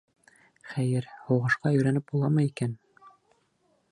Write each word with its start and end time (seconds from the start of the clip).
Хәйер, 0.69 1.07
һуғышҡа 1.27 1.75
өйрәнеп 1.77 2.09
буламы 2.13 2.45
икән?.. 2.49 2.77